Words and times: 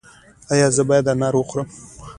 ایا 0.53 0.67
زه 0.75 0.83
باید 0.89 1.11
انار 1.13 1.33
وخورم؟ 1.37 1.67